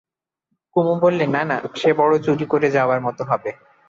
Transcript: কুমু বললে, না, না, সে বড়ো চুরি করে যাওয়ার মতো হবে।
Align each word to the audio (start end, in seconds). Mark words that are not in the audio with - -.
কুমু 0.75 0.93
বললে, 0.99 1.25
না, 1.27 1.41
না, 1.43 1.57
সে 1.75 1.89
বড়ো 1.93 2.17
চুরি 2.19 2.45
করে 2.45 2.67
যাওয়ার 2.71 2.99
মতো 3.01 3.21
হবে। 3.23 3.51